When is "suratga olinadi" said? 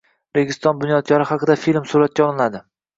1.95-2.69